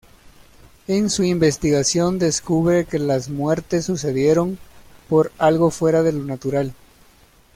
En 0.87 1.11
su 1.11 1.21
investigación 1.23 2.17
descubre 2.17 2.85
que 2.85 2.97
las 2.97 3.29
muertes 3.29 3.85
sucedieron 3.85 4.57
por 5.07 5.31
algo 5.37 5.69
fuera 5.69 6.01
de 6.01 6.11
lo 6.11 6.23
natural. 6.23 6.73